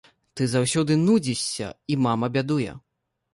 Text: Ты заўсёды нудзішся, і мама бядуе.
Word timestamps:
Ты 0.39 0.45
заўсёды 0.53 0.97
нудзішся, 1.01 1.67
і 1.93 1.99
мама 2.07 2.31
бядуе. 2.39 2.71